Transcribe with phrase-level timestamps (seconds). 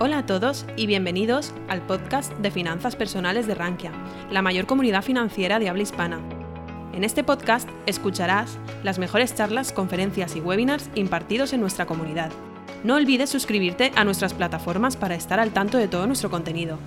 [0.00, 3.90] Hola a todos y bienvenidos al podcast de Finanzas Personales de Rankia,
[4.30, 6.20] la mayor comunidad financiera de habla hispana.
[6.92, 12.30] En este podcast escucharás las mejores charlas, conferencias y webinars impartidos en nuestra comunidad.
[12.84, 16.78] No olvides suscribirte a nuestras plataformas para estar al tanto de todo nuestro contenido.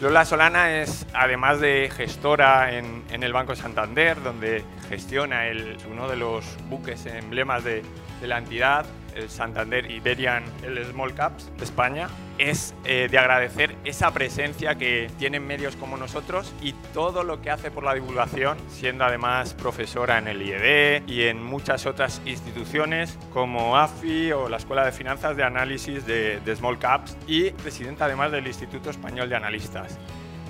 [0.00, 5.46] Lola Solana es, además de gestora en, el Banco Santander, donde gestiona
[5.90, 7.82] uno de los buques emblemas de
[8.22, 14.12] la entidad, el Santander Iberian, el Small Caps de España, es eh, de agradecer esa
[14.12, 19.04] presencia que tienen medios como nosotros y todo lo que hace por la divulgación, siendo
[19.04, 24.84] además profesora en el IED y en muchas otras instituciones como AFI o la Escuela
[24.84, 29.98] de Finanzas de Análisis de, Small Caps y presidenta además del Instituto Español de Analistas.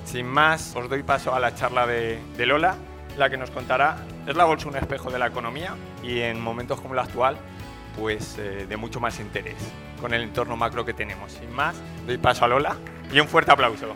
[0.05, 2.75] Sin más, os doy paso a la charla de, de Lola,
[3.17, 3.97] la que nos contará,
[4.27, 5.75] ¿es la bolsa un espejo de la economía?
[6.03, 7.37] Y en momentos como el actual,
[7.97, 9.57] pues eh, de mucho más interés
[9.99, 11.31] con el entorno macro que tenemos.
[11.31, 12.77] Sin más, doy paso a Lola
[13.11, 13.93] y un fuerte aplauso.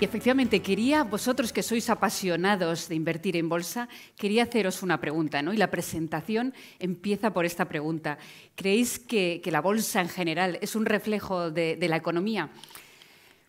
[0.00, 5.42] Y efectivamente, quería, vosotros que sois apasionados de invertir en bolsa, quería haceros una pregunta,
[5.42, 5.52] ¿no?
[5.52, 8.16] Y la presentación empieza por esta pregunta.
[8.54, 12.48] ¿Creéis que, la bolsa en general es un reflejo de, la economía?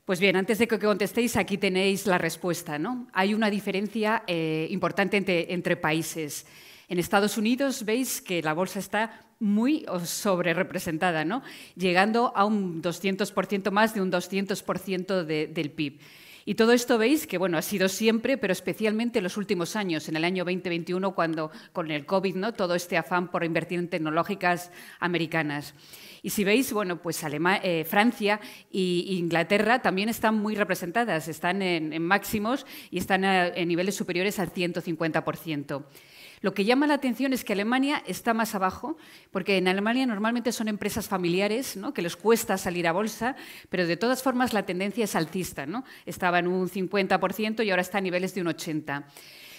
[0.04, 3.08] Pues bien, antes de que contestéis, aquí tenéis la respuesta, ¿no?
[3.14, 6.46] Hay una diferencia eh, importante entre países.
[6.92, 11.42] En Estados Unidos veis que la bolsa está muy sobre representada, ¿no?
[11.78, 16.02] llegando a un 200% más de un 200% del PIB.
[16.44, 20.10] Y todo esto veis que bueno, ha sido siempre, pero especialmente en los últimos años,
[20.10, 22.54] en el año 2021, cuando con el COVID, ¿no?
[22.54, 24.70] todo este afán por invertir en tecnológicas
[25.00, 25.74] americanas.
[26.24, 28.80] Y si veis, bueno, pues eh, Francia e
[29.14, 35.86] Inglaterra también están muy representadas, están en, máximos y están en niveles superiores al 150%.
[36.42, 38.98] Lo que llama la atención es que Alemania está más abajo,
[39.32, 41.94] porque en Alemania normalmente son empresas familiares, ¿no?
[41.94, 43.36] que les cuesta salir a bolsa,
[43.70, 45.68] pero de todas formas la tendencia es alcista.
[46.06, 49.04] Estaba en un 50% y ahora está a niveles de un 80%.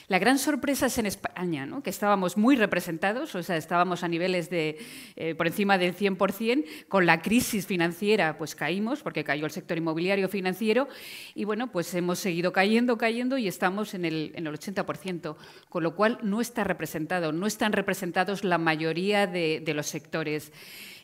[0.08, 4.50] La gran sorpresa es en España, que estábamos muy representados, o sea, estábamos a niveles
[4.50, 4.78] de
[5.16, 9.78] eh, por encima del 100%, con la crisis financiera pues caímos, porque cayó el sector
[9.78, 10.88] inmobiliario financiero,
[11.34, 15.36] y bueno, pues hemos seguido cayendo, cayendo y estamos en el, en el 80%,
[15.68, 20.52] con lo cual no está representado, no están representados la mayoría de, de los sectores.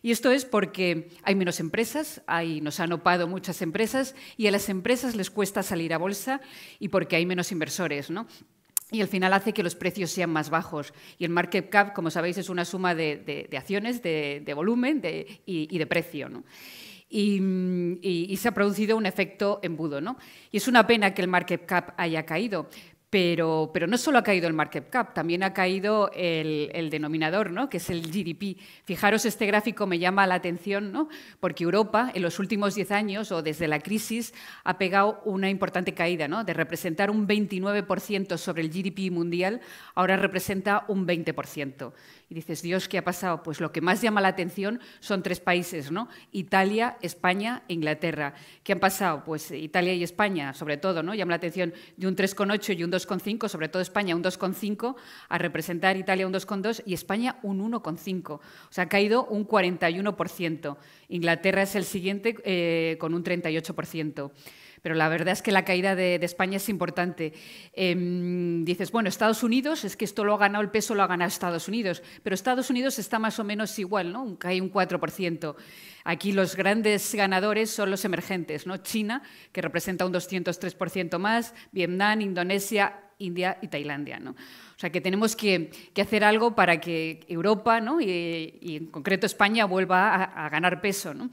[0.01, 4.53] Y esto es porque hay menos empresas, hay, nos han opado muchas empresas y a
[4.53, 6.41] las empresas les cuesta salir a bolsa
[6.79, 8.09] y porque hay menos inversores.
[8.09, 8.27] ¿no?
[8.91, 10.95] Y al final hace que los precios sean más bajos.
[11.19, 15.03] Y el market cap, como sabéis, es una suma de, acciones, de, volumen
[15.45, 16.31] y, de precio.
[17.11, 20.01] Y, se ha producido un efecto embudo.
[20.01, 20.17] ¿no?
[20.51, 22.71] Y es una pena que el market cap haya caído,
[23.11, 27.71] pero, pero, no solo ha caído el market cap, también ha caído el, denominador, ¿no?
[27.71, 28.59] que es el GDP.
[28.85, 31.09] Fijaros, este gráfico me llama la atención, ¿no?
[31.41, 35.95] porque Europa en los últimos 10 años o desde la crisis ha pegado una importante
[35.95, 36.45] caída, ¿no?
[36.45, 39.61] de representar un 29% sobre el GDP mundial,
[39.95, 41.93] ahora representa un 20%
[42.31, 43.43] y dices, Dios, ¿qué ha pasado?
[43.43, 46.09] Pues lo que más llama la atención son tres países, ¿no?
[46.31, 48.35] Italia, España e Inglaterra.
[48.63, 49.25] ¿Qué han pasado?
[49.25, 51.15] Pues Italia y España, sobre todo, ¿no?
[51.15, 54.95] Llama la atención de un 3,8 y un 2,5, sobre todo España un 2,5,
[55.29, 58.31] a representar Italia un 2,2 y España un 1,5.
[58.33, 60.77] O sea, ha caído un 41%.
[61.09, 64.31] Inglaterra es el siguiente eh, con un 38%
[64.83, 67.33] pero la verdad es que la caída de, España es importante.
[67.73, 71.07] Em, dices, bueno, Estados Unidos, es que esto lo ha ganado, el peso lo ha
[71.07, 74.39] ganado Estados Unidos, pero Estados Unidos está más o menos igual, ¿no?
[74.39, 75.57] Cae un 4%.
[76.05, 78.79] Aquí los grandes ganadores son los emergentes, ¿no?
[78.79, 79.23] China,
[79.53, 84.19] que representa un 203% más, Vietnam, Indonesia, India y Tailandia.
[84.19, 84.31] ¿no?
[84.31, 88.01] O sea que tenemos que, hacer algo para que Europa ¿no?
[88.01, 91.15] y, en concreto España vuelva a, a ganar peso.
[91.15, 91.31] ¿no?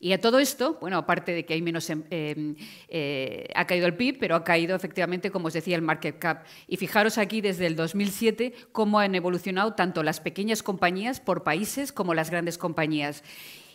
[0.00, 2.54] Y a todo esto, bueno, aparte de que hay menos, em, em,
[2.88, 6.44] eh, ha caído el PIB, pero ha caído efectivamente, como os decía, el market cap.
[6.68, 11.92] Y fijaros aquí desde el 2007 cómo han evolucionado tanto las pequeñas compañías por países
[11.92, 13.24] como las grandes compañías.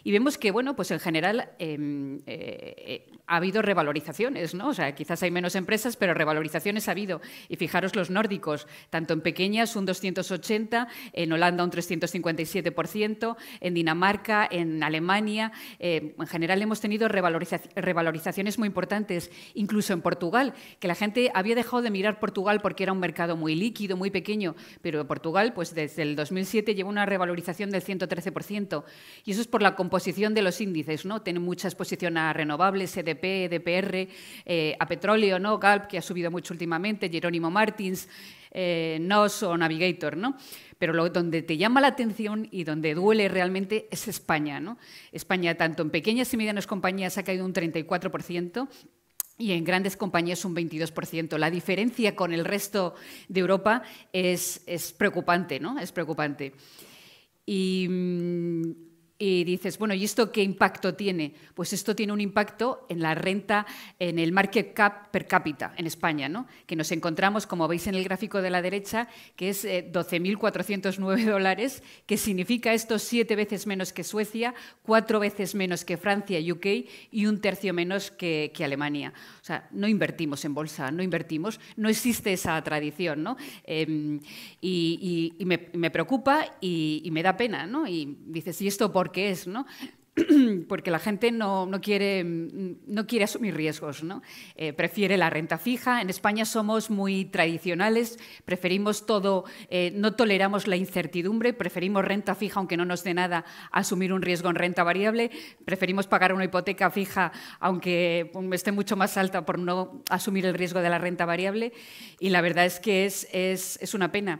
[0.03, 4.69] Y vemos que, bueno, pues en general em, eh, ha habido revalorizaciones, ¿no?
[4.69, 7.21] O sea, quizás hay menos empresas, pero revalorizaciones ha habido.
[7.47, 14.47] Y fijaros los nórdicos, tanto en pequeñas un 280, en Holanda un 357%, en Dinamarca,
[14.49, 15.51] en Alemania.
[15.79, 21.55] Eh, en general hemos tenido revalorizaciones muy importantes, incluso en Portugal, que la gente había
[21.55, 25.73] dejado de mirar Portugal porque era un mercado muy líquido, muy pequeño, pero Portugal, pues
[25.73, 28.83] desde el 2007 lleva una revalorización del 113%.
[29.25, 31.21] Y eso es por la composición de los índices, ¿no?
[31.21, 34.07] Tiene mucha exposición a renovables, EDP, EDPR,
[34.43, 35.59] eh, a petróleo, ¿no?
[35.59, 38.09] Galp, que ha subido mucho últimamente, Jerónimo Martins,
[38.49, 40.35] eh, NOS o Navigator, ¿no?
[40.79, 44.79] Pero lo, donde te llama la atención y donde duele realmente es España, ¿no?
[45.11, 48.67] España, tanto en pequeñas y medianas compañías, ha caído un 34%,
[49.37, 51.37] y en grandes compañías un 22%.
[51.37, 52.95] La diferencia con el resto
[53.27, 55.77] de Europa es, es preocupante, ¿no?
[55.77, 56.53] Es preocupante.
[57.45, 61.33] Y mm, y dices, bueno, ¿y esto qué impacto tiene?
[61.53, 63.65] Pues esto tiene un impacto en la renta,
[63.99, 66.47] en el market cap per cápita en España, ¿no?
[66.65, 71.25] que nos encontramos, como veis en el gráfico de la derecha, que es 12.409 eh,
[71.25, 76.51] dólares, que significa esto siete veces menos que Suecia, cuatro veces menos que Francia y
[76.51, 76.65] UK
[77.11, 79.13] y un tercio menos que, Alemania.
[79.41, 83.23] O sea, no invertimos en bolsa, no invertimos, no existe esa tradición.
[83.23, 83.37] ¿no?
[83.65, 84.19] Em,
[84.61, 87.67] y, me, me, preocupa y, me da pena.
[87.67, 87.85] ¿no?
[87.87, 89.65] Y dices, ¿y esto por qué es, ¿no?
[90.69, 94.21] porque la gente no, quiere, no quiere asumir riesgos, ¿no?
[94.55, 96.01] Eh, prefiere la renta fija.
[96.01, 102.59] En España somos muy tradicionales, preferimos todo, eh, no toleramos la incertidumbre, preferimos renta fija
[102.59, 105.31] aunque no nos dé nada asumir un riesgo en renta variable,
[105.65, 110.81] preferimos pagar una hipoteca fija aunque esté mucho más alta por no asumir el riesgo
[110.81, 111.73] de la renta variable
[112.19, 114.39] y la verdad es que es, es, es una pena.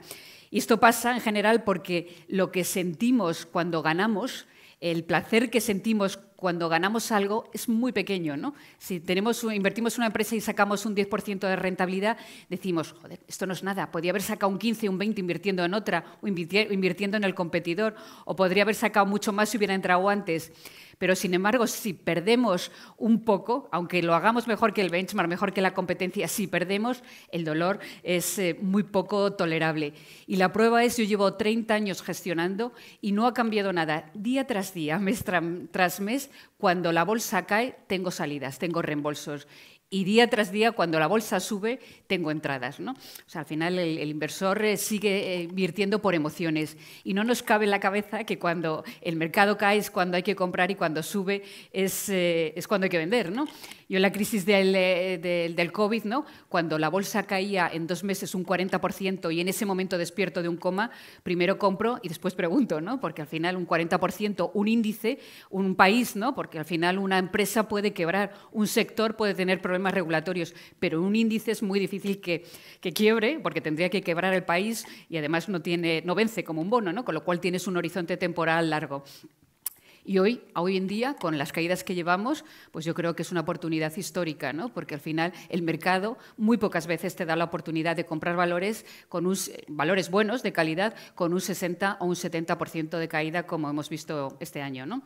[0.51, 4.45] Y esto pasa en general porque lo que sentimos cuando ganamos
[4.83, 8.35] el placer que sentimos cuando ganamos algo es muy pequeño.
[8.35, 8.53] ¿no?
[8.77, 12.18] Si tenemos, invertimos en una empresa y sacamos un 10% de rentabilidad,
[12.50, 15.74] decimos, joder, esto no es nada, podría haber sacado un 15, un 20 invirtiendo en
[15.74, 17.95] otra o invirtiendo en el competidor,
[18.25, 20.51] o podría haber sacado mucho más si hubiera entrado antes.
[20.98, 25.54] Pero, sin embargo, si perdemos un poco, aunque lo hagamos mejor que el benchmark, mejor
[25.54, 29.94] que la competencia, si perdemos, el dolor es eh, muy poco tolerable.
[30.28, 34.10] Y la prueba es, yo llevo 30 años gestionando y no ha cambiado nada.
[34.13, 35.24] Día tras día, mes
[35.72, 39.48] tras mes, cuando la bolsa cae, tengo salidas, tengo reembolsos
[39.94, 42.80] y día tras día, cuando la bolsa sube, tengo entradas.
[42.80, 42.94] ¿no?
[42.94, 47.44] O sea, al final el, inversor eh, sigue eh, invirtiendo por emociones y no nos
[47.44, 50.75] cabe en la cabeza que cuando el mercado cae es cuando hay que comprar y
[50.75, 53.31] cuando sube es, eh, es cuando hay que vender.
[53.31, 53.45] ¿no?
[53.88, 56.25] Yo en la crisis del, del, del, COVID, ¿no?
[56.50, 60.50] cuando la bolsa caía en dos meses un 40% y en ese momento despierto de
[60.50, 60.90] un coma,
[61.22, 63.00] primero compro y después pregunto, ¿no?
[63.00, 65.19] porque al final un 40%, un índice,
[65.51, 66.34] un país, ¿no?
[66.34, 71.15] porque al final una empresa puede quebrar, un sector puede tener problemas regulatorios, pero un
[71.15, 72.44] índice es muy difícil que,
[72.94, 76.69] quiebre, porque tendría que quebrar el país y además no, tiene, no vence como un
[76.69, 77.03] bono, ¿no?
[77.03, 79.03] con lo cual tienes un horizonte temporal largo.
[80.06, 83.31] Y hoy, hoy en día, con las caídas que llevamos, pues yo creo que es
[83.31, 84.69] una oportunidad histórica, ¿no?
[84.74, 88.85] porque al final el mercado muy pocas veces te da la oportunidad de comprar valores,
[89.07, 89.33] con
[89.69, 94.35] valores buenos, de calidad, con un 60 o un 70% de caída, como hemos visto
[94.41, 94.85] este año.
[94.85, 95.03] ¿no?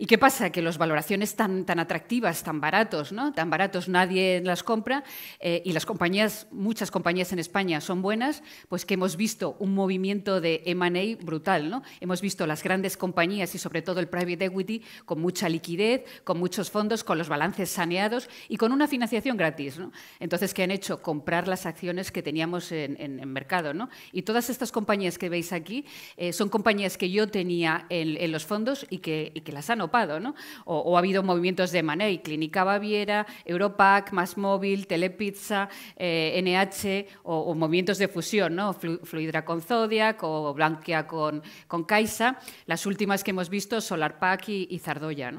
[0.00, 0.48] ¿Y qué pasa?
[0.48, 3.34] Que las valoraciones tan, tan atractivas, tan baratos, ¿no?
[3.34, 5.04] tan baratos nadie las compra
[5.40, 9.74] eh, y las compañías, muchas compañías en España son buenas, pues que hemos visto un
[9.74, 11.68] movimiento de M&A brutal.
[11.68, 11.82] ¿no?
[12.00, 16.38] Hemos visto las grandes compañías y sobre todo el private equity con mucha liquidez, con
[16.38, 19.78] muchos fondos, con los balances saneados y con una financiación gratis.
[19.78, 19.92] ¿no?
[20.18, 21.02] Entonces, ¿qué han hecho?
[21.02, 23.74] Comprar las acciones que teníamos en, mercado.
[23.74, 23.90] ¿no?
[24.12, 25.84] Y todas estas compañías que veis aquí
[26.16, 29.68] eh, son compañías que yo tenía en, en los fondos y que, y que las
[29.68, 29.82] han
[30.20, 30.34] ¿no?
[30.64, 37.54] O, ha habido movimientos de Manei, Clínica Baviera, Europac, Más Móvil, Telepizza, NH, eh, o,
[37.54, 38.72] movimientos de fusión, ¿no?
[38.72, 42.38] Fluidra con Zodiac o Blanquia con, con Caixa.
[42.66, 45.32] Las últimas que hemos visto, SolarPack y, y Zardoya.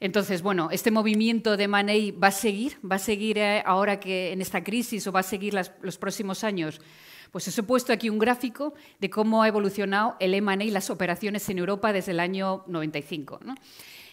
[0.00, 4.32] Entonces, bueno, este movimiento de Manei va a seguir, va a seguir eh, ahora que
[4.32, 6.80] en esta crisis o va a seguir los próximos años.
[7.34, 10.88] Pues os he puesto aquí un gráfico de cómo ha evolucionado el M&A y las
[10.88, 13.40] operaciones en Europa desde el año 95.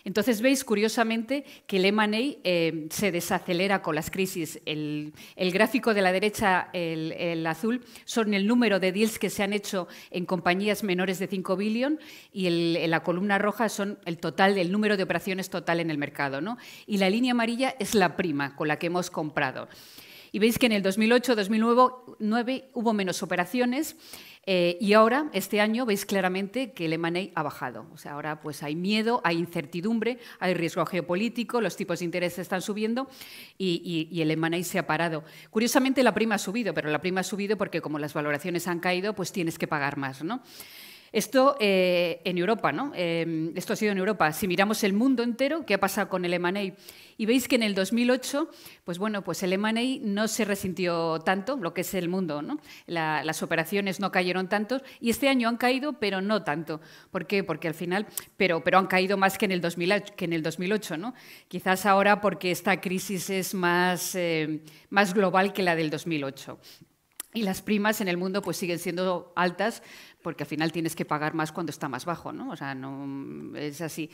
[0.04, 4.60] Entonces veis curiosamente que el M&A eh, se desacelera con las crisis.
[4.66, 9.54] El, gráfico de la derecha, el, azul, son el número de deals que se han
[9.54, 12.00] hecho en compañías menores de 5 billion
[12.34, 12.50] y
[12.88, 16.42] la columna roja son el total, el número de operaciones total en el mercado.
[16.88, 19.68] Y la línea amarilla es la prima con la que hemos comprado.
[20.32, 23.96] Y veis que en el 2008-2009 hubo menos operaciones
[24.48, 27.86] eh, y ahora, este año, veis claramente que el M&A ha bajado.
[27.94, 32.40] O sea, ahora pues hay miedo, hay incertidumbre, hay riesgo geopolítico, los tipos de interés
[32.40, 33.08] están subiendo
[33.58, 35.24] y, el M&A se ha parado.
[35.52, 38.80] Curiosamente, la prima ha subido, pero la prima ha subido porque como las valoraciones han
[38.80, 40.42] caído, pues tienes que pagar más, ¿no?
[41.12, 42.94] Esto eh, en Europa, ¿no?
[42.96, 44.32] Eh, esto ha sido en Europa.
[44.32, 46.74] Si miramos el mundo entero, ¿qué ha pasado con el M&A?
[47.18, 48.50] Y veis que en el 2008,
[48.86, 52.60] pues bueno, pues el M&A no se resintió tanto, lo que es el mundo, ¿no?
[52.88, 56.80] las operaciones no cayeron tanto y este año han caído, pero no tanto.
[57.12, 57.44] ¿Por qué?
[57.44, 60.42] Porque al final, pero, pero han caído más que en el, 2000, que en el
[60.42, 61.14] 2008, ¿no?
[61.48, 66.58] Quizás ahora porque esta crisis es más, eh, más global que la del 2008.
[67.34, 69.84] Y las primas en el mundo pues siguen siendo altas
[70.22, 72.52] porque al final tienes que pagar más cuando está más bajo, ¿no?
[72.52, 74.10] O sea, no es así.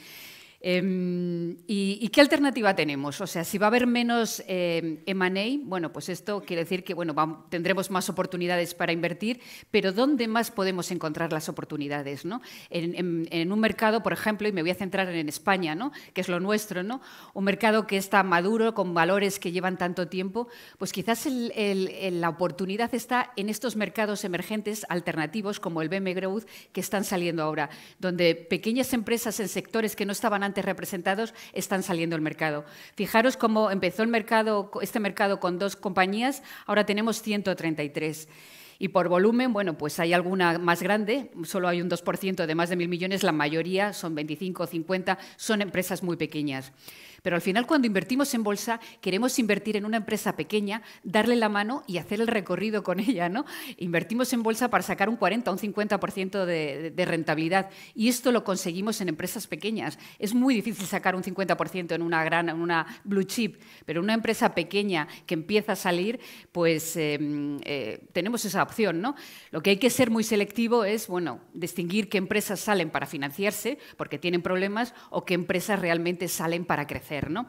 [0.59, 3.21] Em, ¿y, qué alternativa tenemos?
[3.21, 6.95] O sea, si va a haber menos eh, M&A, bueno, pues esto quiere decir que
[6.95, 12.25] bueno, tendremos más oportunidades para invertir, pero ¿dónde más podemos encontrar las oportunidades?
[12.25, 12.41] ¿no?
[12.71, 15.91] En, un mercado, por ejemplo, y me voy a centrar en España, ¿no?
[16.13, 17.01] que es lo nuestro, ¿no?
[17.33, 20.47] un mercado que está maduro, con valores que llevan tanto tiempo,
[20.79, 26.81] pues quizás la oportunidad está en estos mercados emergentes alternativos como el BM Growth que
[26.81, 32.15] están saliendo ahora, donde pequeñas empresas en sectores que no estaban antes representados están saliendo
[32.15, 32.65] al mercado.
[32.95, 38.27] Fijaros cómo empezó el mercado, este mercado con dos compañías, ahora tenemos 133.
[38.79, 42.69] Y por volumen, bueno, pues hay alguna más grande, solo hay un 2% de más
[42.69, 46.71] de mil millones, la mayoría son 25 o 50, son empresas muy pequeñas.
[47.23, 51.49] Pero al final, cuando invertimos en bolsa, queremos invertir en una empresa pequeña, darle la
[51.49, 53.29] mano y hacer el recorrido con ella.
[53.29, 53.45] ¿no?
[53.77, 57.69] Invertimos en bolsa para sacar un 40 o un 50% de, de rentabilidad.
[57.95, 59.99] Y esto lo conseguimos en empresas pequeñas.
[60.19, 64.05] Es muy difícil sacar un 50% en una gran, en una blue chip, pero en
[64.05, 66.19] una empresa pequeña que empieza a salir,
[66.51, 68.61] pues em, eh, tenemos esa
[69.01, 69.15] ¿no?
[69.51, 73.77] Lo que hay que ser muy selectivo es bueno, distinguir qué empresas salen para financiarse
[73.97, 77.29] porque tienen problemas o qué empresas realmente salen para crecer.
[77.29, 77.47] ¿no?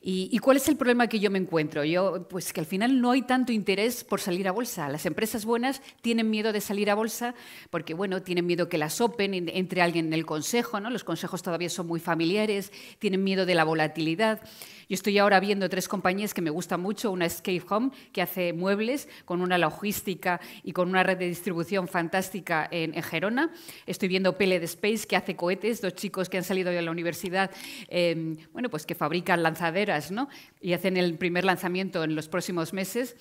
[0.00, 1.84] ¿Y, cuál es el problema que yo me encuentro?
[1.84, 4.88] Yo, pues que al final no hay tanto interés por salir a bolsa.
[4.88, 7.34] Las empresas buenas tienen miedo de salir a bolsa
[7.70, 10.90] porque, bueno, tienen miedo que las open, entre alguien en el consejo, ¿no?
[10.90, 14.40] Los consejos todavía son muy familiares, tienen miedo de la volatilidad.
[14.88, 17.10] Yo estoy ahora viendo tres compañías que me gustan mucho.
[17.10, 21.28] Una es Escape Home, que hace muebles con una logística y con una red de
[21.28, 23.52] distribución fantástica en, Gerona.
[23.84, 27.50] Estoy viendo Pellet Space, que hace cohetes, dos chicos que han salido de la universidad,
[27.88, 30.30] em, bueno, pues que fabrican lanzaderas ¿no?
[30.58, 33.14] y hacen el primer lanzamiento en los próximos meses.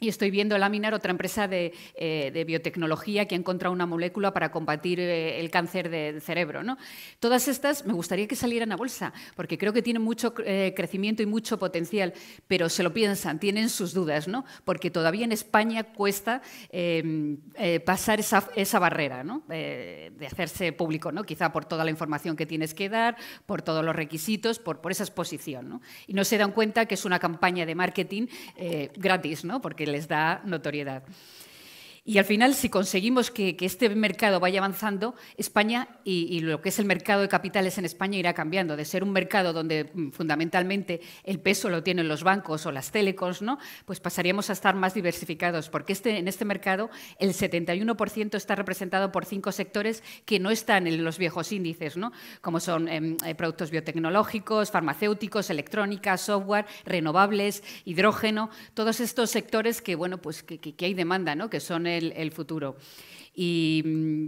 [0.00, 4.50] Y estoy viendo Laminar, otra empresa de, eh, biotecnología que ha encontrado una molécula para
[4.50, 6.64] combatir eh, el cáncer del cerebro.
[6.64, 6.76] ¿no?
[7.20, 11.22] Todas estas me gustaría que salieran a bolsa, porque creo que tienen mucho eh, crecimiento
[11.22, 12.12] y mucho potencial,
[12.48, 14.44] pero se lo piensan, tienen sus dudas, ¿no?
[14.64, 17.38] porque todavía en España cuesta em,
[17.84, 19.42] pasar esa, esa barrera ¿no?
[19.48, 21.22] de hacerse público, ¿no?
[21.22, 24.90] quizá por toda la información que tienes que dar, por todos los requisitos, por, por
[24.90, 25.68] esa exposición.
[25.68, 25.80] ¿no?
[26.08, 28.26] Y no se dan cuenta que es una campaña de marketing
[28.96, 29.60] gratis, ¿no?
[29.60, 31.02] porque les da notoriedad.
[32.06, 36.78] Y al final, si conseguimos que, este mercado vaya avanzando, España y, lo que es
[36.78, 38.76] el mercado de capitales en España irá cambiando.
[38.76, 42.90] De ser un mercado donde mm, fundamentalmente el peso lo tienen los bancos o las
[42.90, 43.58] telecoms, ¿no?
[43.86, 49.10] pues pasaríamos a estar más diversificados, porque este, en este mercado el 71% está representado
[49.10, 52.12] por cinco sectores que no están en los viejos índices, ¿no?
[52.42, 59.94] como son em, eh, productos biotecnológicos, farmacéuticos, electrónica, software, renovables, hidrógeno, todos estos sectores que,
[59.94, 61.48] bueno, pues que, que hay demanda, ¿no?
[61.48, 62.76] que son el, futuro.
[63.34, 64.26] Y mm,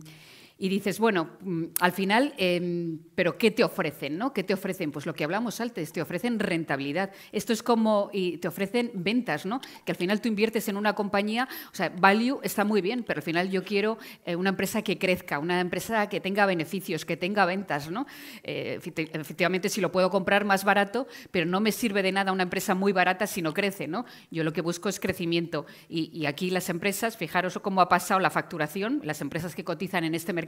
[0.58, 4.16] y dices, bueno, mm, al final, em, ¿pero qué te ofrecen?
[4.16, 4.32] ¿no?
[4.32, 4.90] ¿Qué te ofrecen?
[4.90, 7.10] Pues lo que hablamos antes, te ofrecen rentabilidad.
[7.30, 9.60] Esto es como, y te ofrecen ventas, ¿no?
[9.84, 13.18] Que al final tú inviertes en una compañía, o sea, value está muy bien, pero
[13.18, 17.18] al final yo quiero eh, una empresa que crezca, una empresa que tenga beneficios, que
[17.18, 18.06] tenga ventas, ¿no?
[18.42, 18.80] Eh,
[19.12, 22.74] efectivamente, si lo puedo comprar más barato, pero no me sirve de nada una empresa
[22.74, 24.06] muy barata si no crece, ¿no?
[24.30, 25.66] Yo lo que busco es crecimiento.
[25.88, 30.04] Y, y aquí las empresas, fijaros cómo ha pasado la facturación, las empresas que cotizan
[30.04, 30.45] en este mercado,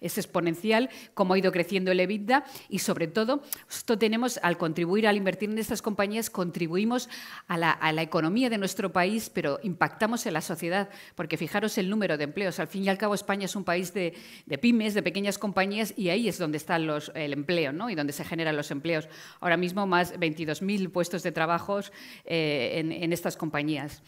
[0.00, 5.06] es exponencial, cómo ha ido creciendo el EBITDA y sobre todo, esto tenemos, al contribuir,
[5.06, 7.08] al invertir en estas compañías, contribuimos
[7.46, 12.16] a la, economía de nuestro país, pero impactamos en la sociedad, porque fijaros el número
[12.16, 12.58] de empleos.
[12.58, 14.14] Al fin y al cabo, España es un país de,
[14.60, 17.60] pymes, de pequeñas compañías, y ahí es donde está el empleo
[17.90, 19.08] y donde se generan los empleos.
[19.40, 21.80] Ahora mismo, más 22.000 puestos de trabajo
[22.24, 24.02] eh, en, estas compañías.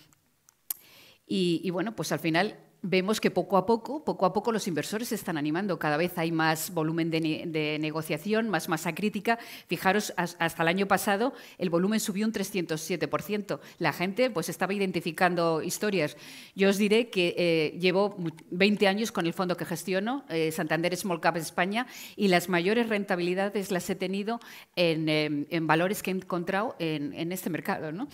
[1.27, 5.09] Y, bueno, pues al final vemos que poco a poco, poco a poco los inversores
[5.09, 5.79] se están animando.
[5.79, 9.39] Cada vez hay más volumen de, negociación, más masa crítica.
[9.69, 13.61] Fijaros, hasta el año pasado el volumen subió un 307%.
[13.79, 16.17] La gente pues estaba identificando historias.
[16.57, 18.17] Yo os diré que eh, llevo
[18.51, 21.87] 20 años con el fondo que gestiono, eh, Santander Small Cap España,
[22.17, 24.41] y las mayores rentabilidades las he tenido
[24.75, 27.93] en, em, valores que he encontrado en, este mercado.
[27.93, 28.09] ¿no?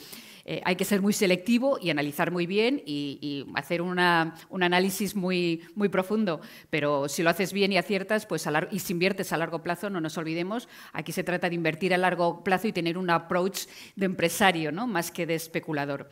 [0.44, 5.14] Eh, hay que ser muy selectivo y analizar muy bien y, hacer una un análisis
[5.14, 9.36] muy, muy profundo, pero si lo haces bien y aciertas, pues y si inviertes a
[9.36, 12.98] largo plazo, no nos olvidemos, aquí se trata de invertir a largo plazo y tener
[12.98, 14.86] un approach de empresario, ¿no?
[14.86, 16.10] más que de especulador.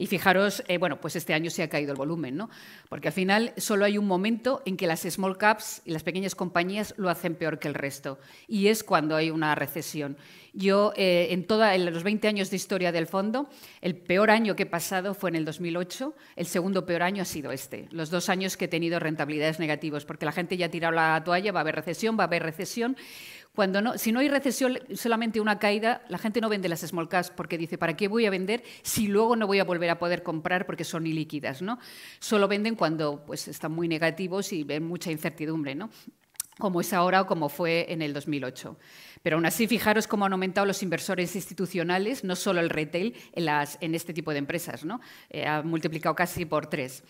[0.00, 2.48] Y fijaros, eh, bueno, pues este año se ha caído el volumen, ¿no?
[2.88, 6.34] Porque al final solo hay un momento en que las small caps y las pequeñas
[6.34, 10.16] compañías lo hacen peor que el resto, y es cuando hay una recesión.
[10.54, 13.50] Yo, eh, en, toda, en los 20 años de historia del fondo,
[13.82, 17.26] el peor año que he pasado fue en el 2008, el segundo peor año ha
[17.26, 20.70] sido este, los dos años que he tenido rentabilidades negativas, porque la gente ya ha
[20.70, 22.96] tirado la toalla, va a haber recesión, va a haber recesión.
[23.54, 27.08] Cuando no, si no hay recesión, solamente una caída, la gente no vende las small
[27.08, 29.98] caps porque dice, ¿para qué voy a vender si luego no voy a volver a
[29.98, 31.60] poder comprar porque son ilíquidas?
[31.60, 31.78] ¿no?
[32.20, 35.74] Solo venden cuando pues, están muy negativos y ven mucha incertidumbre.
[35.74, 35.90] ¿no?
[36.60, 38.76] como es ahora o como fue en el 2008.
[39.22, 43.46] Pero aún así, fijaros cómo han aumentado los inversores institucionales, no solo el retail, en,
[43.46, 44.84] las, en este tipo de empresas.
[44.84, 45.00] ¿no?
[45.30, 47.02] Eh, ha multiplicado casi por tres.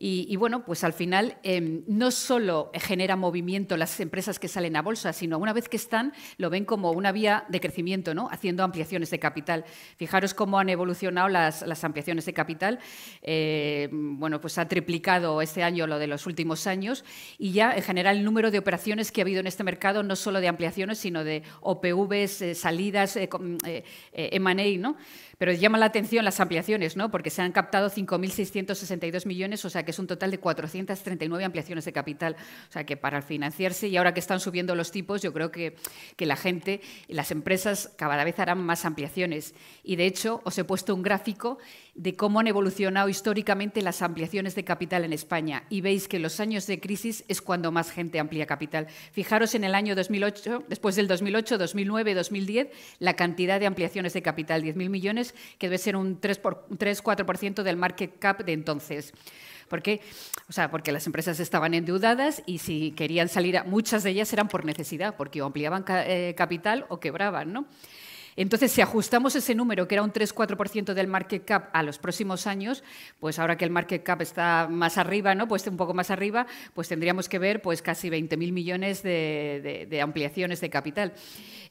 [0.00, 4.82] Y, bueno, pues al final em, no solo genera movimiento las empresas que salen a
[4.82, 8.28] bolsa, sino una vez que están, lo ven como una vía de crecimiento, ¿no?
[8.30, 9.64] haciendo ampliaciones de capital.
[9.96, 12.78] Fijaros cómo han evolucionado las, ampliaciones de capital.
[13.22, 17.04] Eh, bueno, pues ha triplicado este año lo de los últimos años
[17.36, 20.14] y ya en general el número de operaciones que ha habido en este mercado, no
[20.14, 23.28] solo de ampliaciones, sino de OPVs, eh, salidas, eh,
[24.12, 24.96] M&A, ¿no?
[25.38, 27.10] Pero llama la atención las ampliaciones, ¿no?
[27.10, 31.84] porque se han captado 5.662 millones, o sea que es un total de 439 ampliaciones
[31.84, 32.36] de capital.
[32.68, 35.76] O sea que para financiarse y ahora que están subiendo los tipos, yo creo que,
[36.16, 39.54] que la gente, las empresas cada vez harán más ampliaciones.
[39.84, 41.58] Y de hecho, os he puesto un gráfico
[41.94, 46.22] de cómo han evolucionado históricamente las ampliaciones de capital en España y veis que en
[46.22, 48.86] los años de crisis es cuando más gente amplía capital.
[49.12, 52.68] Fijaros en el año 2008, después del 2008, 2009, 2010,
[53.00, 55.27] la cantidad de ampliaciones de capital, 10.000 millones,
[55.58, 59.12] que debe ser un 3-4% del market cap de entonces.
[59.68, 60.00] ¿Por qué?
[60.48, 64.48] O sea, porque las empresas estaban endeudadas y si querían salir, muchas de ellas eran
[64.48, 67.66] por necesidad, porque ampliaban eh, capital o quebraban, ¿no?
[68.38, 72.46] Entonces, si ajustamos ese número, que era un 3-4% del market cap a los próximos
[72.46, 72.84] años,
[73.18, 75.48] pues ahora que el market cap está más arriba, ¿no?
[75.48, 80.60] pues un poco más arriba, pues tendríamos que ver pues casi 20.000 millones de, ampliaciones
[80.60, 81.14] de capital.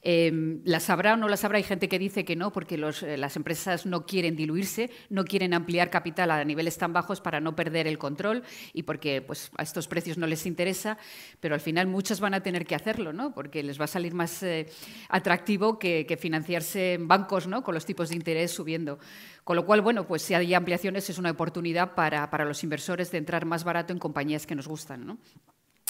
[0.02, 1.56] Eh, ¿Las habrá o no las habrá?
[1.56, 5.54] Hay gente que dice que no, porque eh, las empresas no quieren diluirse, no quieren
[5.54, 8.42] ampliar capital a niveles tan bajos para no perder el control
[8.74, 10.98] y porque pues, a estos precios no les interesa,
[11.40, 13.32] pero al final muchas van a tener que hacerlo, ¿no?
[13.32, 14.66] porque les va a salir más eh,
[15.08, 17.62] atractivo que financiar en bancos ¿no?
[17.62, 18.98] con los tipos de interés subiendo.
[19.44, 23.10] Con lo cual, bueno, pues si hay ampliaciones es una oportunidad para, para los inversores
[23.10, 25.06] de entrar más barato en compañías que nos gustan.
[25.06, 25.18] ¿no?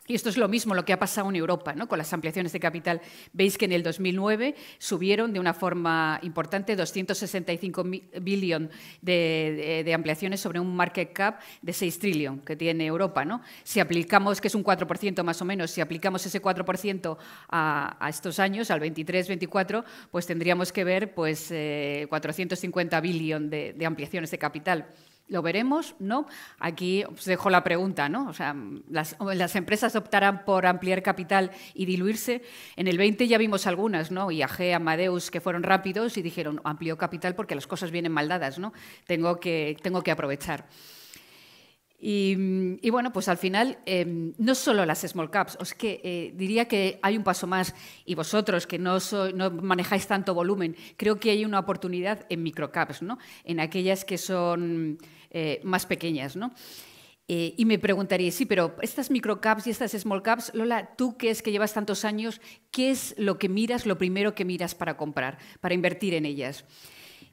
[0.09, 1.87] Y esto es lo mismo lo que ha pasado en Europa, ¿no?
[1.87, 3.03] con las ampliaciones de capital.
[3.35, 7.85] Veis que en el 2009 subieron de una forma importante 265
[8.23, 8.71] billones
[9.03, 13.27] de, ampliaciones sobre un market cap de 6 trillion que tiene Europa.
[13.27, 13.43] ¿no?
[13.65, 17.19] Si aplicamos, que es un 4% más o menos, si aplicamos ese 4%
[17.51, 23.87] a, estos años, al 23-24, pues tendríamos que ver pues, 450 eh, billones de, de
[23.87, 24.89] ampliaciones de capital.
[25.29, 25.95] ¿Lo veremos?
[25.99, 26.27] ¿No?
[26.59, 28.29] Aquí os dejo la pregunta, ¿no?
[28.29, 28.57] O sea,
[28.89, 32.43] las, empresas optarán por ampliar capital y diluirse.
[32.77, 34.31] En el 20 ya vimos algunas, ¿no?
[34.31, 38.59] IAG, Amadeus, que fueron rápidos y dijeron, amplió capital porque las cosas vienen mal dadas,
[38.59, 38.73] ¿no?
[39.07, 40.65] Tengo que, tengo que aprovechar.
[42.01, 46.69] Y, bueno, pues al final, em, no solo las small caps, es que eh, diría
[46.69, 48.99] que hay un paso más, y vosotros que no,
[49.35, 53.19] no, manejáis tanto volumen, creo que hay una oportunidad en microcaps, ¿no?
[53.43, 54.99] en aquellas que son
[55.31, 56.37] eh, más pequeñas.
[56.37, 56.53] ¿no?
[57.27, 61.31] Eh, y me preguntaría, sí, pero estas microcaps y estas small caps, Lola, tú que
[61.31, 64.97] es que llevas tantos años, ¿qué es lo que miras, lo primero que miras para
[64.97, 66.65] comprar, para invertir en ellas?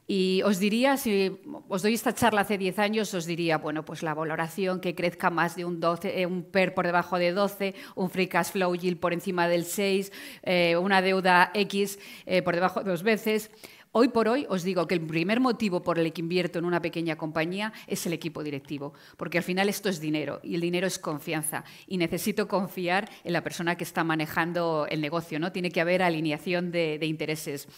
[0.08, 1.32] Y os diría, si
[1.68, 5.32] os doy esta charla hace 10 años, os diría, bueno, pues la valoración que crezca
[5.32, 8.76] más de un 12, eh, un PER por debajo de 12, un free cash flow
[8.76, 10.12] yield por encima del 6,
[10.44, 13.50] eh, una deuda X eh, por debajo de dos veces.
[13.94, 16.82] Hoy por hoy os digo que el primer motivo por el que invierto en una
[16.82, 20.86] pequeña compañía es el equipo directivo, porque al final esto es dinero y el dinero
[20.86, 25.54] es confianza y necesito confiar en la persona que está manejando el negocio, ¿no?
[25.54, 27.70] Tiene que haber alineación de intereses.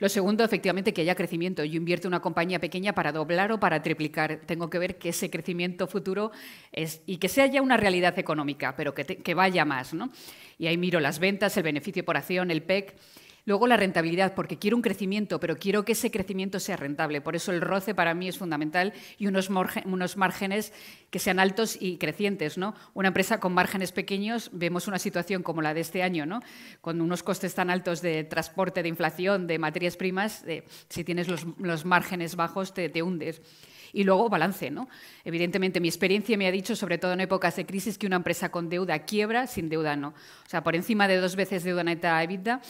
[0.00, 1.62] Lo segundo, efectivamente, que haya crecimiento.
[1.62, 4.40] Yo invierto en una compañía pequeña para doblar o para triplicar.
[4.46, 6.32] Tengo que ver que ese crecimiento futuro
[6.72, 9.92] es, y que sea ya una realidad económica, pero que, vaya más.
[9.92, 10.10] ¿no?
[10.58, 12.96] Y ahí miro las ventas, el beneficio por acción, el PEC.
[13.50, 17.20] Luego la rentabilidad, porque quiero un crecimiento, pero quiero que ese crecimiento sea rentable.
[17.20, 19.50] Por eso el roce para mí es fundamental y unos,
[19.86, 20.72] unos márgenes
[21.10, 22.58] que sean altos y crecientes.
[22.58, 22.76] ¿no?
[22.94, 26.38] Una empresa con márgenes pequeños, vemos una situación como la de este año, ¿no?
[26.80, 30.44] con unos costes tan altos de transporte, de inflación, de materias primas,
[30.88, 33.42] si tienes los, márgenes bajos te, te hundes.
[33.92, 34.88] Y luego balance, ¿no?
[35.24, 38.52] Evidentemente, mi experiencia me ha dicho, sobre todo en épocas de crisis, que una empresa
[38.52, 40.10] con deuda quiebra, sin deuda no.
[40.10, 42.60] O sea, por encima de dos veces deuda neta EBITDA,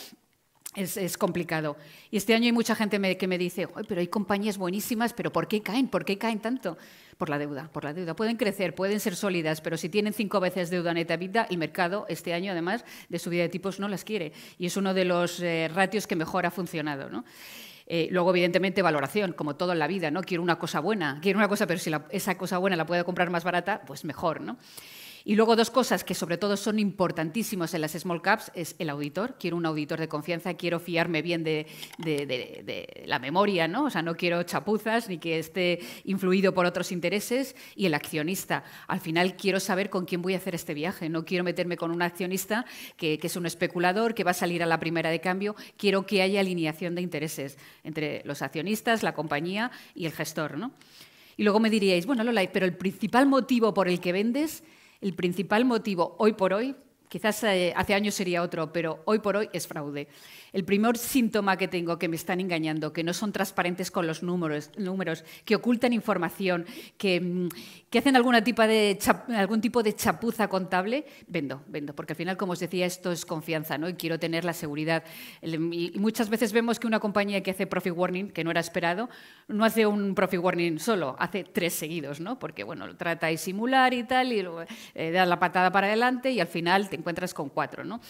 [0.75, 1.77] es, complicado.
[2.11, 5.49] Y este año hay mucha gente que me dice, pero hay compañías buenísimas, pero ¿por
[5.49, 5.89] qué caen?
[5.89, 6.79] ¿Por qué caen tanto?
[7.19, 8.15] Por la deuda, por la deuda.
[8.15, 12.07] Pueden crecer, pueden ser sólidas, pero si tienen cinco veces deuda neta vida, el mercado
[12.09, 14.33] este año, además de subida de tipos, no las quiere.
[14.59, 17.11] Y es uno de los eh, ratios que mejor ha funcionado.
[17.11, 17.25] ¿no?
[17.87, 20.23] Eh, luego, evidentemente, valoración, como todo en la vida, ¿no?
[20.23, 23.31] Quiero una cosa buena, quiero una cosa, pero si esa cosa buena la puedo comprar
[23.31, 24.59] más barata, pues mejor, ¿no?
[25.25, 28.91] Y luego dos cosas que sobre todo son importantísimas en las small caps es el
[28.91, 29.37] auditor.
[29.39, 31.67] Quiero un auditor de confianza, quiero fiarme bien de,
[33.05, 33.85] la memoria, ¿no?
[33.85, 37.55] O sea, no quiero chapuzas ni que esté influido por otros intereses.
[37.75, 38.65] Y el accionista.
[38.87, 41.09] Al final quiero saber con quién voy a hacer este viaje.
[41.09, 42.65] No quiero meterme con un accionista
[42.97, 45.55] que, que es un especulador, que va a salir a la primera de cambio.
[45.77, 50.73] Quiero que haya alineación de intereses entre los accionistas, la compañía y el gestor, ¿no?
[51.37, 54.63] Y luego me diríais, bueno, Lola, pero el principal motivo por el que vendes
[55.01, 56.77] el principal motivo hoy por hoy,
[57.09, 60.09] quizás eh, hace años sería otro, pero hoy por hoy es fraude.
[60.53, 64.23] El primer síntoma que tengo que me están engañando, que no son transparentes con los
[64.23, 66.67] números, números que ocultan información,
[66.99, 67.49] que, mm,
[67.97, 68.99] hacen alguna tipo de
[69.37, 73.27] algún tipo de chapuza contable, vendo, vendo, porque al final, como os decía, esto es
[73.27, 73.89] confianza ¿no?
[73.89, 75.05] y quiero tener la seguridad.
[75.43, 79.09] Y muchas veces vemos que una compañía que hace profit warning, que no era esperado,
[79.49, 82.39] no hace un profit warning solo, hace tres seguidos, ¿no?
[82.39, 84.45] porque bueno, trata de simular y tal, y
[84.95, 87.85] eh, da la patada para adelante y al final te encuentras con cuatro.
[87.85, 88.01] ¿no?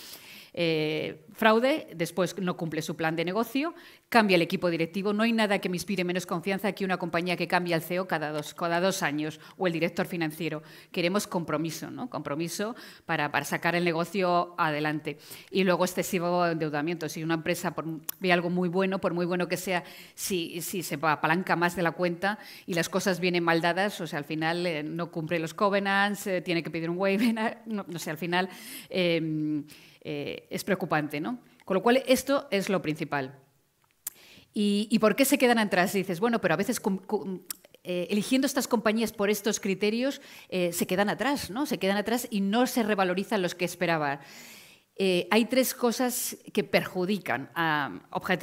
[0.52, 3.74] Eh, fraude, después no cumple su plan de negocio,
[4.08, 5.12] cambia el equipo directivo.
[5.12, 8.06] No hay nada que me inspire menos confianza que una compañía que cambia el CEO
[8.06, 10.62] cada dos, cada dos años o el director financiero.
[10.92, 12.10] Queremos compromiso, ¿no?
[12.10, 12.74] compromiso
[13.06, 15.18] para, para sacar el negocio adelante.
[15.50, 17.08] Y luego excesivo endeudamiento.
[17.08, 17.74] Si una empresa
[18.18, 19.84] ve algo muy bueno, por muy bueno que sea,
[20.14, 24.06] si, si se apalanca más de la cuenta y las cosas vienen mal dadas, o
[24.06, 27.84] sea, al final eh, no cumple los covenants, eh, tiene que pedir un waiver, no,
[27.88, 28.48] no sé, al final...
[28.88, 29.62] Eh,
[30.02, 31.20] es preocupante.
[31.20, 31.38] ¿no?
[31.64, 33.38] Con lo cual, esto es lo principal.
[34.52, 35.92] ¿Y, por qué se quedan atrás?
[35.92, 36.80] Dices, bueno, pero a veces
[37.84, 41.66] eh, eligiendo estas compañías por estos criterios eh, se quedan atrás, ¿no?
[41.66, 44.20] Se quedan atrás y no se revalorizan los que esperaban.
[45.02, 47.48] Eh, hay tres cosas que perjudican,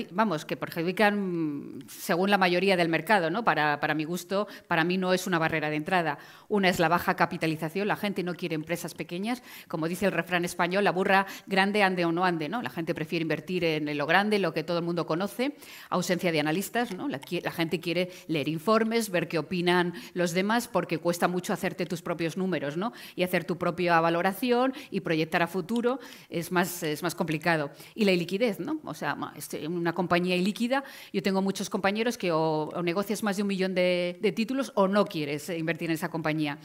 [0.09, 3.43] vamos, que perjudican según la mayoría del mercado, ¿no?
[3.43, 6.17] Para, para, mi gusto, para mí no es una barrera de entrada.
[6.49, 10.45] Una es la baja capitalización, la gente no quiere empresas pequeñas, como dice el refrán
[10.45, 12.63] español, la burra grande ande o no ande, ¿no?
[12.63, 15.55] La gente prefiere invertir en lo grande, lo que todo el mundo conoce,
[15.91, 17.07] ausencia de analistas, ¿no?
[17.07, 21.85] La, la gente quiere leer informes, ver qué opinan los demás, porque cuesta mucho hacerte
[21.85, 22.93] tus propios números, ¿no?
[23.15, 25.99] Y hacer tu propia valoración y proyectar a futuro.
[26.31, 27.71] Es es más, es más complicado.
[27.93, 28.79] Y la iliquidez, ¿no?
[28.83, 33.43] O sea, este, una compañía ilíquida, yo tengo muchos compañeros que o, negocias más de
[33.43, 36.57] un millón de, de títulos o no quieres invertir en esa compañía.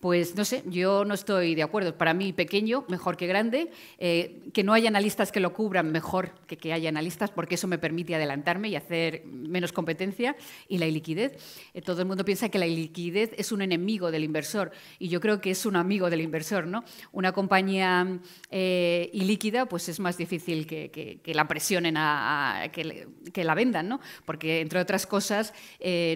[0.00, 1.94] Pues no sé, yo no estoy de acuerdo.
[1.98, 3.70] Para mí, pequeño, mejor que grande.
[3.98, 7.68] Eh, que no haya analistas que lo cubran, mejor que que haya analistas, porque eso
[7.68, 10.36] me permite adelantarme y hacer menos competencia.
[10.68, 11.36] Y la iliquidez.
[11.74, 14.72] Eh, todo el mundo piensa que la iliquidez es un enemigo del inversor.
[14.98, 16.66] Y yo creo que es un amigo del inversor.
[16.66, 16.82] ¿no?
[17.12, 23.88] Una compañía eh, ilíquida, pues es más difícil que, la presionen a, que, la vendan,
[23.90, 24.00] ¿no?
[24.24, 25.52] porque, entre otras cosas,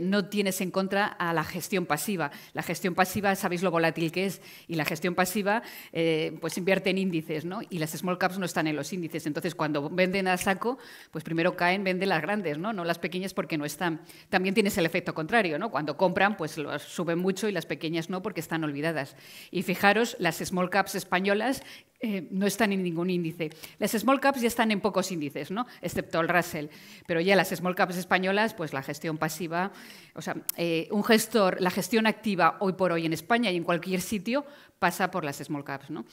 [0.01, 2.31] no tienes en contra a la gestión pasiva.
[2.55, 6.91] La gestión pasiva, sabéis lo volátil que es y la gestión pasiva, eh, pues invierte
[6.91, 7.61] en índices, ¿no?
[7.69, 9.27] Y las small caps no están en los índices.
[9.27, 10.79] Entonces, cuando venden a saco,
[11.11, 12.73] pues primero caen, venden las grandes, ¿no?
[12.73, 14.01] No las pequeñas porque no están.
[14.31, 15.71] También tienes el efecto contrario, ¿no?
[15.71, 19.17] Cuando compran, pues las suben mucho y las pequeñas no porque están olvidadas.
[19.51, 21.63] Y fijaros, las small caps españolas
[22.05, 23.49] eh, no están en ningún índice.
[23.79, 25.67] Las small caps ya están en pocos índices, ¿no?
[25.81, 26.67] excepto el Russell.
[27.07, 29.73] Pero ya las small caps españolas, pues la gestión pasiva,
[30.15, 33.65] o sea, eh, un gestor, la gestión activa hoy por hoy en España y en
[33.65, 34.45] cualquier sitio
[34.79, 35.89] pasa por las small caps.
[35.89, 36.05] ¿no?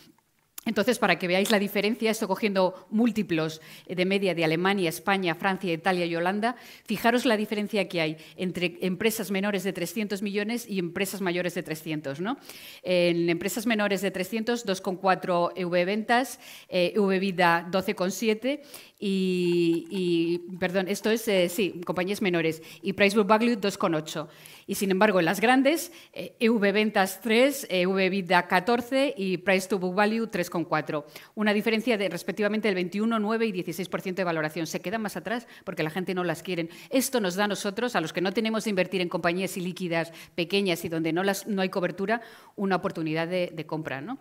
[0.64, 5.74] Entonces, para que veáis la diferencia, estoy cogiendo múltiplos de media de Alemania, España, Francia,
[5.74, 6.56] Italia y Holanda.
[6.86, 11.64] Fijaros la diferencia que hay entre empresas menores de 300 millones y empresas mayores de
[11.64, 12.22] 300.
[12.22, 12.38] ¿no?
[12.84, 18.62] En empresas menores de 300, 2,4 EV ventas, eh, EV vida 12,7
[19.04, 24.28] y, perdón, esto es, eh, sí, compañías menores, y Price Book Value 2,8.
[24.68, 29.68] Y sin embargo, en las grandes, EV eh, ventas 3, EV vida 14 y Price
[29.68, 30.52] to Book Value 3,8.
[30.52, 31.06] 3,4.
[31.36, 34.68] Una diferencia de respectivamente del 21, 9 y 16% de valoración.
[34.68, 36.70] Se quedan más atrás porque la gente no las quiere.
[36.90, 40.12] Esto nos da a nosotros, a los que no tenemos de invertir en compañías ilíquidas
[40.36, 42.22] pequeñas y donde no, las, no hay cobertura,
[42.56, 44.02] una oportunidad de, de compra.
[44.02, 44.20] ¿no?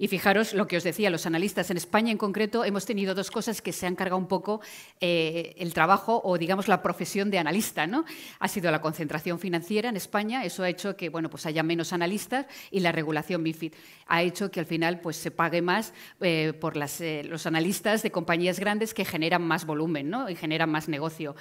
[0.00, 3.32] Y fijaros lo que os decía, los analistas en España en concreto hemos tenido dos
[3.32, 4.60] cosas que se han cargado un poco
[5.00, 7.88] eh, el trabajo o digamos la profesión de analista.
[7.88, 8.04] ¿no?
[8.38, 11.92] Ha sido la concentración financiera en España, eso ha hecho que bueno, pues haya menos
[11.92, 13.74] analistas y la regulación MIFID
[14.06, 18.12] ha hecho que al final pues, se pague más eh, por eh, los analistas de
[18.12, 20.30] compañías grandes que generan más volumen ¿no?
[20.30, 21.34] y generan más negocio.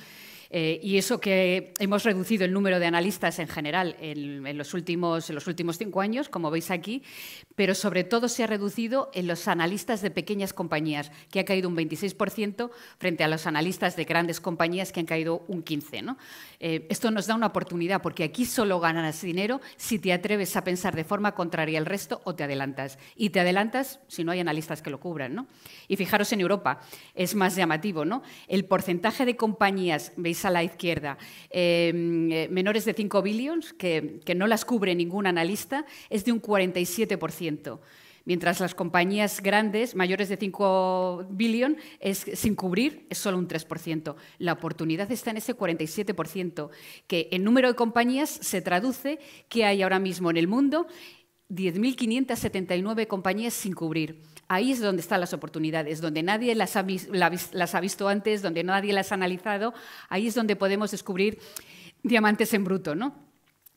[0.50, 5.30] Eh, y eso que hemos reducido el número de analistas en general en, los últimos,
[5.30, 7.04] en los últimos cinco años, como veis aquí,
[7.56, 11.70] pero sobre todo se ha reducido en los analistas de pequeñas compañías, que ha caído
[11.70, 16.16] un 26% frente a los analistas de grandes compañías, que han caído un 15%.
[16.60, 20.64] Eh, esto nos da una oportunidad, porque aquí solo ganas dinero si te atreves a
[20.64, 22.98] pensar de forma contraria al resto o te adelantas.
[23.16, 25.36] Y te adelantas si no hay analistas que lo cubran.
[25.36, 25.48] ¿no?
[25.88, 26.80] Y fijaros en Europa,
[27.16, 28.06] es más llamativo.
[28.06, 28.24] ¿no?
[28.48, 31.18] El porcentaje de compañías, veis a la izquierda,
[31.50, 36.32] em, eh, menores de 5 billions, que, que no las cubre ningún analista, es de
[36.32, 37.80] un 47%
[38.28, 44.16] mientras las compañías grandes, mayores de 5 billion, es sin cubrir, es solo un 3%.
[44.38, 46.70] La oportunidad está en ese 47%,
[47.08, 50.88] que en número de compañías se traduce que hay ahora mismo en el mundo
[51.50, 54.22] 10.579 compañías sin cubrir.
[54.50, 59.12] Ahí es donde están las oportunidades, donde nadie las ha, visto antes, donde nadie las
[59.12, 59.74] ha analizado.
[60.08, 61.40] Ahí es donde podemos descubrir
[62.02, 63.28] diamantes en bruto, ¿no?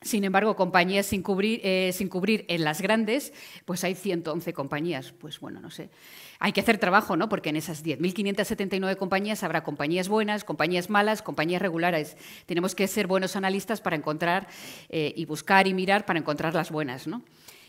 [0.03, 3.33] Sin embargo, compañías sin cubrir, eh, sin cubrir en las grandes,
[3.65, 5.11] pues hay 111 compañías.
[5.11, 5.91] Pues bueno, no sé.
[6.39, 7.29] Hay que hacer trabajo, ¿no?
[7.29, 12.17] Porque en esas 10.579 compañías habrá compañías buenas, compañías malas, compañías regulares.
[12.47, 14.47] Tenemos que ser buenos analistas para encontrar
[14.89, 17.21] eh, y buscar y mirar para encontrar las buenas, ¿no?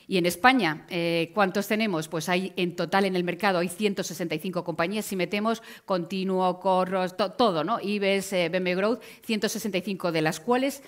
[0.06, 2.08] Y en España, eh, ¿cuántos tenemos?
[2.08, 5.04] Pues hay en total en el mercado hay 165 compañías.
[5.04, 7.80] Si metemos Continuo, Corros, todo, ¿no?
[7.80, 10.82] IBEX, eh, BM Growth, 165 de las cuales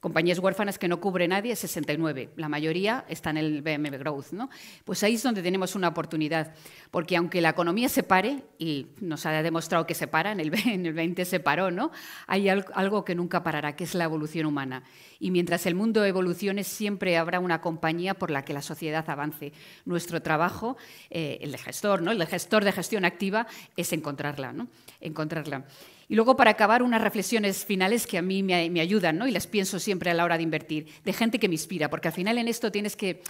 [0.00, 2.30] compañías huérfanas que no cubre nadie, 69.
[2.36, 4.32] La mayoría está en el BM Growth.
[4.32, 4.50] ¿no?
[4.84, 6.54] Pues ahí es donde tenemos una oportunidad,
[6.90, 10.52] porque aunque la economía se pare, y nos ha demostrado que se para, en el,
[10.68, 11.92] en el 20 se paró, ¿no?
[12.26, 14.82] hay algo que nunca parará, que es la evolución humana.
[15.18, 19.52] Y mientras el mundo evolucione, siempre habrá una compañía por la que la sociedad avance.
[19.84, 20.78] Nuestro trabajo,
[21.10, 22.10] eh, el de gestor, ¿no?
[22.10, 24.52] el de gestor de gestión activa, es encontrarla.
[24.52, 24.68] ¿no?
[25.00, 25.64] encontrarla.
[26.10, 29.28] Y luego, para acabar, unas reflexiones finales que a mí me, ayudan ¿no?
[29.28, 32.08] y las pienso siempre a la hora de invertir, de gente que me inspira, porque
[32.08, 33.22] al final en esto tienes que,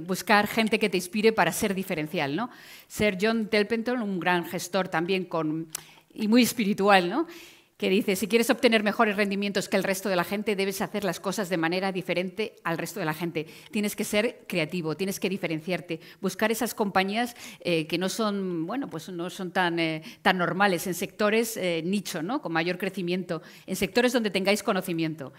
[0.00, 2.34] buscar gente que te inspire para ser diferencial.
[2.34, 2.48] ¿no?
[2.88, 5.68] Ser John Telpenton, un gran gestor también con,
[6.14, 7.26] y muy espiritual, ¿no?
[7.82, 11.02] Que dice, si quieres obtener mejores rendimientos que el resto de la gente, debes hacer
[11.02, 13.48] las cosas de manera diferente al resto de la gente.
[13.72, 18.88] Tienes que ser creativo, tienes que diferenciarte, buscar esas compañías eh, que no son, bueno,
[18.88, 22.40] pues no son tan, eh, tan normales, en sectores eh, nicho, ¿no?
[22.40, 25.32] con mayor crecimiento, en sectores donde tengáis conocimiento.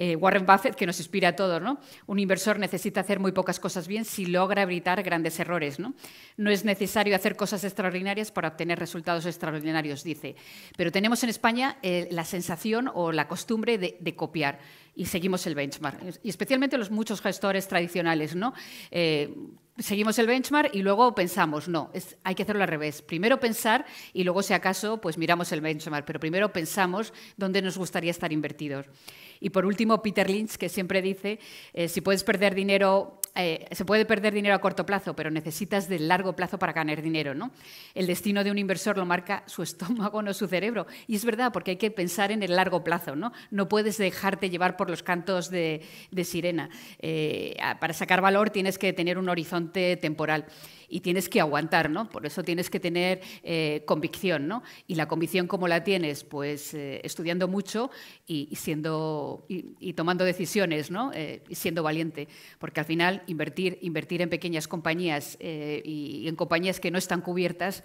[0.00, 1.60] Eh, Warren Buffett, que nos inspira a todos.
[1.60, 1.80] ¿no?
[2.06, 5.78] Un inversor necesita hacer muy pocas cosas bien si logra evitar grandes errores.
[5.78, 5.94] ¿no?
[6.36, 10.36] no es necesario hacer cosas extraordinarias para obtener resultados extraordinarios, dice.
[10.76, 14.58] Pero tenemos en España eh, la sensación o la costumbre de, copiar
[14.94, 16.00] y seguimos el benchmark.
[16.22, 18.54] Y especialmente los muchos gestores tradicionales, ¿no?
[18.90, 19.34] Eh,
[19.78, 21.90] seguimos el benchmark y luego pensamos, no,
[22.24, 23.02] hay que hacerlo al revés.
[23.02, 27.78] Primero pensar y luego, si acaso, pues miramos el benchmark, pero primero pensamos dónde nos
[27.78, 28.86] gustaría estar invertidos.
[29.40, 31.38] Y por último, Peter Lynch, que siempre dice,
[31.72, 35.88] eh, si puedes perder dinero, eh, se puede perder dinero a corto plazo, pero necesitas
[35.88, 37.34] de largo plazo para ganar dinero.
[37.34, 37.52] ¿no?
[37.94, 40.88] El destino de un inversor lo marca su estómago, no su cerebro.
[41.06, 43.14] Y es verdad, porque hay que pensar en el largo plazo.
[43.14, 45.82] No, no puedes dejarte llevar por los cantos de,
[46.24, 46.68] sirena.
[46.98, 50.44] Eh, para sacar valor tienes que tener un horizonte temporal
[50.88, 52.08] y tienes que aguantar, ¿no?
[52.08, 54.62] Por eso tienes que tener eh, convicción, ¿no?
[54.86, 56.24] Y la convicción, ¿cómo la tienes?
[56.24, 57.90] Pues eh, estudiando mucho
[58.26, 61.12] y, siendo, y, tomando decisiones, ¿no?
[61.14, 66.80] Eh, y siendo valiente, porque al final invertir, invertir en pequeñas compañías y en compañías
[66.80, 67.84] que no están cubiertas